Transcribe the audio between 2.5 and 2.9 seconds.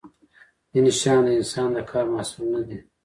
نه دي.